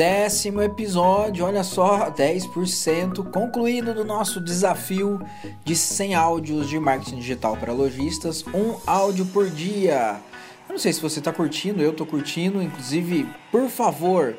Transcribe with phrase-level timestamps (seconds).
[0.00, 5.20] décimo episódio, olha só, 10% concluído do nosso desafio
[5.62, 10.18] de 100 áudios de marketing digital para lojistas, um áudio por dia.
[10.66, 14.38] Eu não sei se você está curtindo, eu estou curtindo, inclusive, por favor,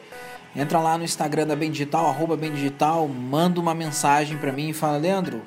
[0.56, 4.70] entra lá no Instagram da Bem Digital, arroba Bem Digital, manda uma mensagem para mim
[4.70, 5.44] e fala, Leandro,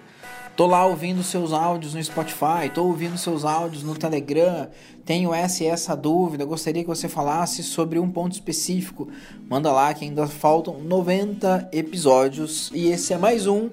[0.57, 4.68] Tô lá ouvindo seus áudios no Spotify, tô ouvindo seus áudios no Telegram,
[5.04, 9.09] tenho essa e essa dúvida, gostaria que você falasse sobre um ponto específico.
[9.50, 13.68] Manda lá que ainda faltam 90 episódios e esse é mais um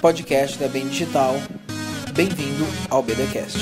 [0.00, 1.36] podcast da Bem Digital.
[2.14, 3.60] Bem-vindo ao BDcast.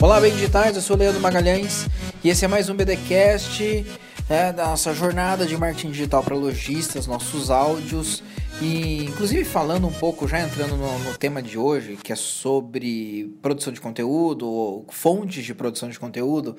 [0.00, 1.88] Olá, bem digitais, eu sou Leandro Magalhães
[2.22, 3.84] e esse é mais um BDcast
[4.28, 8.22] né, da nossa jornada de marketing digital para lojistas, nossos áudios
[8.60, 13.32] e inclusive falando um pouco, já entrando no, no, tema de hoje, que é sobre
[13.40, 16.56] produção de conteúdo, ou fontes de produção de conteúdo,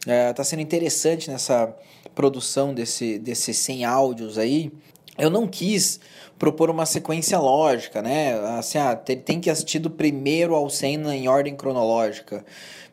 [0.00, 1.72] está é, tá sendo interessante nessa
[2.16, 4.72] produção desse, desses 100 áudios aí.
[5.16, 6.00] Eu não quis
[6.38, 8.34] propor uma sequência lógica, né?
[8.58, 12.44] Assim, ah, tem que assistir do primeiro ao 100 em ordem cronológica.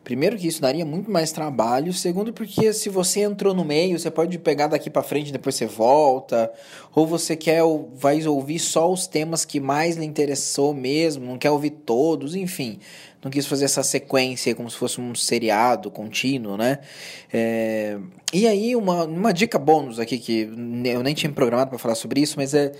[0.04, 4.10] Primeiro que isso daria muito mais trabalho, segundo porque se você entrou no meio, você
[4.10, 6.52] pode pegar daqui para frente, depois você volta,
[6.94, 7.62] ou você quer
[7.94, 12.78] vai ouvir só os temas que mais lhe interessou mesmo, não quer ouvir todos, enfim.
[13.24, 16.78] Não quis fazer essa sequência como se fosse um seriado contínuo, né?
[17.32, 17.98] É...
[18.32, 20.42] E aí, uma, uma dica bônus aqui, que
[20.84, 22.72] eu nem tinha programado para falar sobre isso, mas é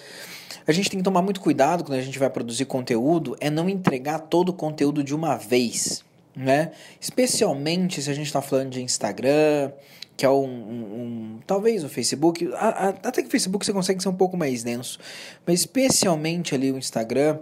[0.67, 3.69] a gente tem que tomar muito cuidado quando a gente vai produzir conteúdo, é não
[3.69, 6.03] entregar todo o conteúdo de uma vez
[6.37, 6.73] né?
[7.01, 9.73] Especialmente se a gente está falando de Instagram,
[10.17, 13.73] que é um, um, um talvez o Facebook, a, a, até que o Facebook você
[13.73, 14.99] consegue ser um pouco mais denso,
[15.47, 17.39] mas especialmente ali o Instagram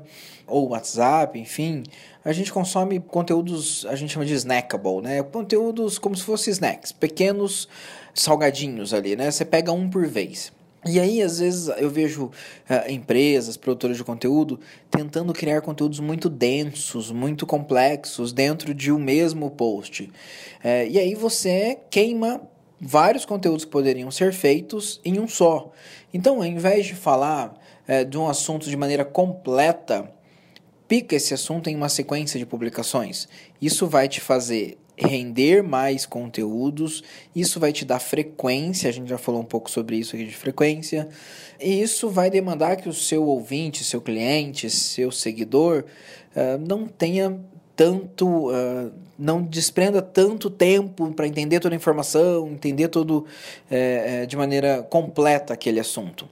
[0.46, 1.84] ou o WhatsApp, enfim,
[2.24, 5.22] a gente consome conteúdos, a gente chama de snackable, né?
[5.22, 7.68] Conteúdos como se fossem snacks, pequenos
[8.14, 9.30] salgadinhos ali, né?
[9.30, 10.52] Você pega um por vez.
[10.84, 14.58] E aí, às vezes, eu vejo uh, empresas, produtores de conteúdo,
[14.90, 20.02] tentando criar conteúdos muito densos, muito complexos dentro de um mesmo post.
[20.02, 22.40] Uh, e aí você queima
[22.80, 25.70] vários conteúdos que poderiam ser feitos em um só.
[26.12, 27.54] Então, ao invés de falar
[27.88, 30.12] uh, de um assunto de maneira completa,
[30.88, 33.28] pica esse assunto em uma sequência de publicações.
[33.60, 37.02] Isso vai te fazer render mais conteúdos,
[37.34, 40.34] isso vai te dar frequência, a gente já falou um pouco sobre isso aqui de
[40.34, 41.08] frequência,
[41.60, 45.84] e isso vai demandar que o seu ouvinte, seu cliente, seu seguidor
[46.36, 47.38] uh, não tenha
[47.74, 53.26] tanto, uh, não desprenda tanto tempo para entender toda a informação, entender todo
[53.70, 56.28] uh, de maneira completa aquele assunto.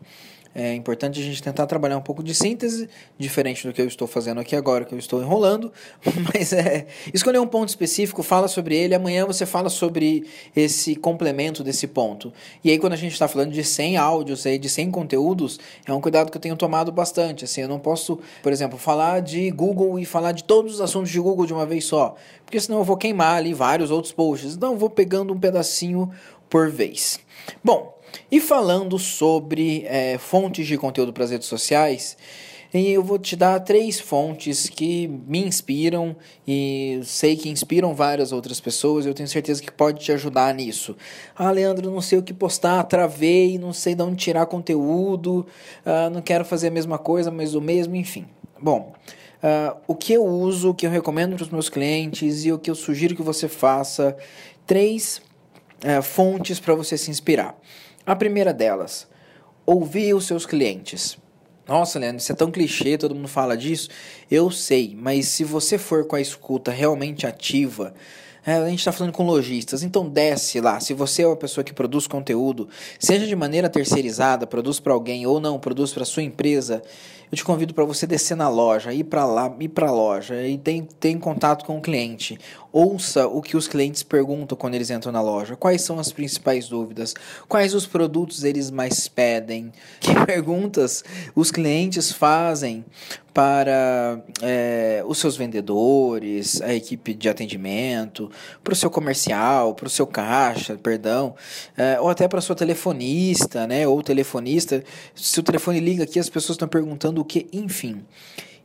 [0.52, 4.08] É importante a gente tentar trabalhar um pouco de síntese, diferente do que eu estou
[4.08, 5.72] fazendo aqui agora, que eu estou enrolando,
[6.34, 11.62] mas é escolher um ponto específico, fala sobre ele, amanhã você fala sobre esse complemento
[11.62, 12.32] desse ponto.
[12.64, 15.92] E aí quando a gente está falando de 100 áudios, aí, de 100 conteúdos, é
[15.92, 17.44] um cuidado que eu tenho tomado bastante.
[17.44, 21.10] Assim, eu não posso, por exemplo, falar de Google e falar de todos os assuntos
[21.10, 24.56] de Google de uma vez só, porque senão eu vou queimar ali vários outros posts.
[24.56, 26.10] Então eu vou pegando um pedacinho
[26.48, 27.20] por vez.
[27.62, 27.99] Bom,
[28.30, 32.16] e falando sobre é, fontes de conteúdo para as redes sociais,
[32.72, 36.14] eu vou te dar três fontes que me inspiram
[36.46, 39.04] e sei que inspiram várias outras pessoas.
[39.04, 40.96] Eu tenho certeza que pode te ajudar nisso.
[41.34, 45.44] Ah, Leandro, não sei o que postar, travei, não sei de onde tirar conteúdo,
[45.84, 48.24] ah, não quero fazer a mesma coisa, mas o mesmo, enfim.
[48.62, 48.92] Bom,
[49.42, 52.58] uh, o que eu uso, o que eu recomendo para os meus clientes e o
[52.58, 54.16] que eu sugiro que você faça,
[54.66, 55.20] três
[55.82, 57.58] uh, fontes para você se inspirar.
[58.06, 59.06] A primeira delas,
[59.66, 61.18] ouvir os seus clientes.
[61.68, 63.88] Nossa, Leandro, isso é tão clichê, todo mundo fala disso.
[64.30, 67.94] Eu sei, mas se você for com a escuta realmente ativa,
[68.44, 70.80] a gente está falando com lojistas, então desce lá.
[70.80, 72.68] Se você é uma pessoa que produz conteúdo,
[72.98, 76.82] seja de maneira terceirizada, produz para alguém ou não, produz para sua empresa,
[77.30, 80.42] eu te convido para você descer na loja, ir para lá, ir para a loja
[80.44, 82.36] e ter, ter contato com o cliente.
[82.72, 85.54] Ouça o que os clientes perguntam quando eles entram na loja.
[85.54, 87.14] Quais são as principais dúvidas?
[87.48, 89.70] Quais os produtos eles mais pedem?
[90.00, 92.84] Que perguntas os clientes fazem
[93.32, 98.30] para é, os seus vendedores, a equipe de atendimento,
[98.62, 101.34] para o seu comercial, para o seu caixa, perdão,
[101.76, 103.86] é, ou até para sua telefonista, né?
[103.86, 104.82] Ou telefonista.
[105.14, 108.04] Se o telefone liga aqui, as pessoas estão perguntando o que, enfim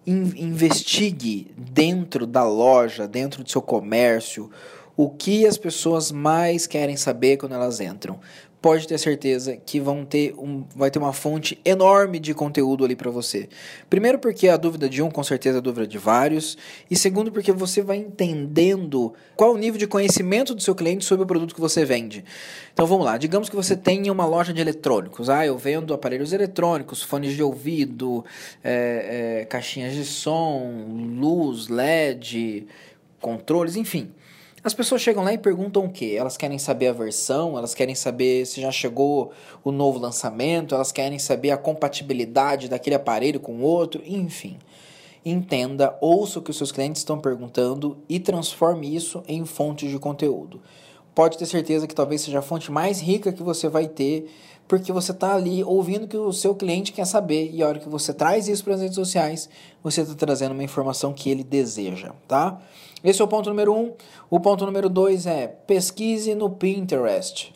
[0.07, 4.51] investigue dentro da loja, dentro do seu comércio,
[4.95, 8.19] o que as pessoas mais querem saber quando elas entram.
[8.65, 12.95] Pode ter certeza que vão ter um, vai ter uma fonte enorme de conteúdo ali
[12.95, 13.47] para você.
[13.91, 16.57] Primeiro porque a dúvida de um com certeza é a dúvida de vários,
[16.89, 21.25] e segundo porque você vai entendendo qual o nível de conhecimento do seu cliente sobre
[21.25, 22.25] o produto que você vende.
[22.73, 25.29] Então vamos lá, digamos que você tenha uma loja de eletrônicos.
[25.29, 28.25] Ah, eu vendo aparelhos eletrônicos, fones de ouvido,
[28.63, 30.87] é, é, caixinhas de som,
[31.19, 32.65] luz, LED,
[33.21, 34.09] controles, enfim.
[34.65, 36.15] As pessoas chegam lá e perguntam o quê?
[36.17, 39.31] Elas querem saber a versão, elas querem saber se já chegou
[39.63, 44.57] o novo lançamento, elas querem saber a compatibilidade daquele aparelho com o outro, enfim.
[45.23, 49.99] Entenda, ouça o que os seus clientes estão perguntando e transforme isso em fontes de
[49.99, 50.59] conteúdo.
[51.15, 54.29] Pode ter certeza que talvez seja a fonte mais rica que você vai ter,
[54.67, 57.79] porque você está ali ouvindo o que o seu cliente quer saber e a hora
[57.79, 59.49] que você traz isso para as redes sociais,
[59.81, 62.61] você está trazendo uma informação que ele deseja, tá?
[63.01, 63.93] Esse é o ponto número um.
[64.29, 67.53] O ponto número dois é pesquise no Pinterest.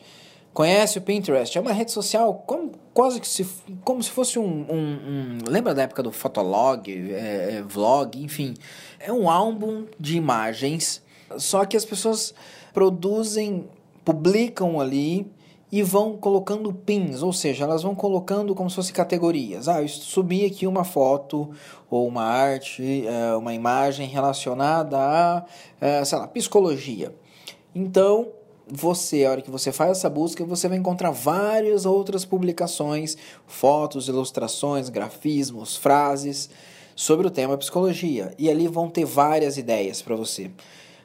[0.54, 1.56] Conhece o Pinterest?
[1.58, 3.46] É uma rede social como, quase que se,
[3.84, 8.54] como se fosse um, um, um Lembra da época do Fotolog, é, é, vlog, enfim.
[8.98, 11.02] É um álbum de imagens,
[11.36, 12.34] só que as pessoas
[12.72, 13.68] produzem,
[14.04, 15.26] publicam ali
[15.72, 19.68] e vão colocando pins, ou seja, elas vão colocando como se fossem categorias.
[19.68, 21.50] Ah, eu subi aqui uma foto
[21.88, 25.44] ou uma arte, é, uma imagem relacionada a,
[25.80, 27.14] é, sei lá, psicologia.
[27.72, 28.28] Então,
[28.66, 34.08] você, a hora que você faz essa busca, você vai encontrar várias outras publicações, fotos,
[34.08, 36.50] ilustrações, grafismos, frases
[36.96, 38.34] sobre o tema psicologia.
[38.38, 40.50] E ali vão ter várias ideias para você.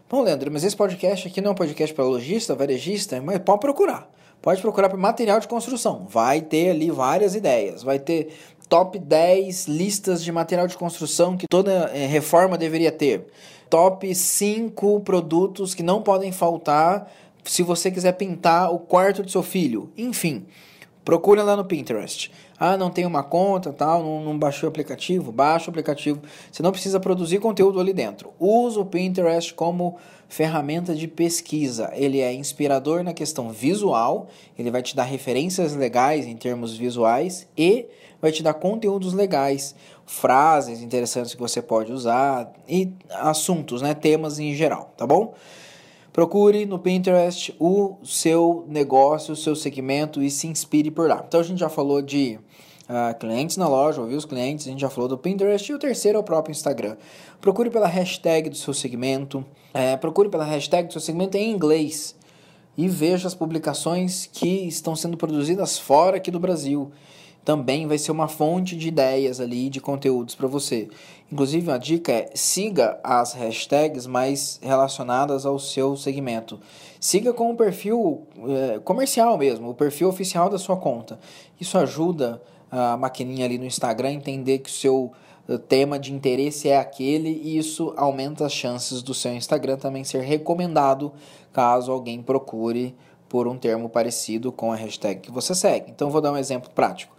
[0.07, 3.59] Bom, Leandro, mas esse podcast aqui não é um podcast para lojista, varejista, mas pode
[3.59, 4.07] procurar.
[4.39, 6.05] Pode procurar por material de construção.
[6.07, 7.81] Vai ter ali várias ideias.
[7.81, 8.31] Vai ter
[8.69, 13.25] top 10 listas de material de construção que toda é, reforma deveria ter.
[13.67, 17.11] Top 5 produtos que não podem faltar
[17.43, 19.89] se você quiser pintar o quarto do seu filho.
[19.97, 20.45] Enfim,
[21.05, 22.31] procura lá no Pinterest.
[22.59, 25.31] Ah, não tem uma conta, tal, não, não baixou o aplicativo?
[25.31, 26.21] Baixa o aplicativo.
[26.51, 28.33] Você não precisa produzir conteúdo ali dentro.
[28.39, 29.97] Usa o Pinterest como
[30.27, 31.91] ferramenta de pesquisa.
[31.93, 37.47] Ele é inspirador na questão visual, ele vai te dar referências legais em termos visuais
[37.55, 37.85] e
[38.21, 39.75] vai te dar conteúdos legais,
[40.05, 45.35] frases interessantes que você pode usar e assuntos, né, temas em geral, tá bom?
[46.15, 51.21] Procure no Pinterest o seu negócio, o seu segmento e se inspire por lá.
[51.27, 52.39] Então a gente já falou de
[52.83, 55.77] uh, clientes na loja, ouvir os clientes, a gente já falou do Pinterest e o
[55.77, 56.95] terceiro é o próprio Instagram.
[57.41, 62.15] Procure pela hashtag do seu segmento, é, procure pela hashtag do seu segmento em inglês
[62.77, 66.93] e veja as publicações que estão sendo produzidas fora aqui do Brasil
[67.45, 70.89] também vai ser uma fonte de ideias ali, de conteúdos para você.
[71.31, 76.59] Inclusive, uma dica é siga as hashtags mais relacionadas ao seu segmento.
[76.99, 81.19] Siga com o perfil é, comercial mesmo, o perfil oficial da sua conta.
[81.61, 85.11] Isso ajuda a maquininha ali no Instagram a entender que o seu
[85.47, 90.03] eh, tema de interesse é aquele e isso aumenta as chances do seu Instagram também
[90.03, 91.13] ser recomendado
[91.53, 92.95] caso alguém procure
[93.29, 95.91] por um termo parecido com a hashtag que você segue.
[95.91, 97.15] Então, vou dar um exemplo prático.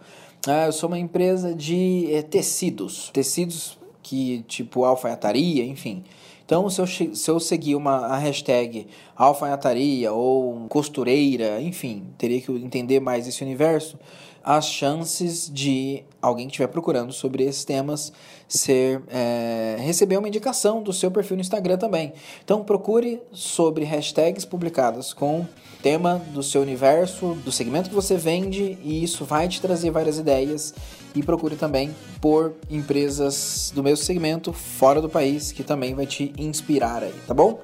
[0.47, 6.03] Ah, eu sou uma empresa de é, tecidos, tecidos que tipo alfaiataria, enfim.
[6.45, 12.49] Então, se eu, se eu seguir uma a hashtag alfaiataria ou costureira, enfim, teria que
[12.49, 13.99] entender mais esse universo,
[14.47, 18.13] as chances de alguém que estiver procurando sobre esses temas
[18.47, 22.13] ser é, receber uma indicação do seu perfil no Instagram também.
[22.45, 25.45] Então procure sobre hashtags publicadas com
[25.83, 30.17] tema do seu universo, do segmento que você vende e isso vai te trazer várias
[30.17, 30.73] ideias
[31.13, 36.31] e procure também por empresas do mesmo segmento fora do país que também vai te
[36.37, 37.59] inspirar aí, tá bom?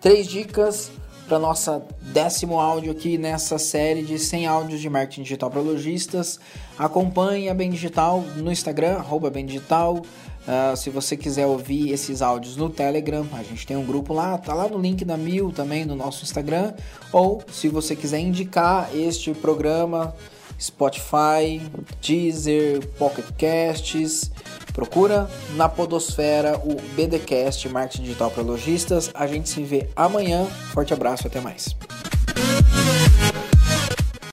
[0.00, 0.92] Três dicas
[1.30, 6.40] para nossa décimo áudio aqui nessa série de 100 áudios de marketing digital para lojistas.
[6.76, 9.98] Acompanhe a Bem Digital no Instagram, arroba Bem Digital.
[9.98, 14.36] Uh, se você quiser ouvir esses áudios no Telegram, a gente tem um grupo lá,
[14.38, 16.74] tá lá no link da Mil também no nosso Instagram.
[17.12, 20.12] Ou se você quiser indicar este programa,
[20.60, 21.60] Spotify,
[22.00, 24.30] Deezer, Pocket Casts,
[24.72, 29.10] Procura na Podosfera o BDcast Marketing Digital para Lojistas.
[29.14, 30.46] A gente se vê amanhã.
[30.72, 31.76] Forte abraço, até mais.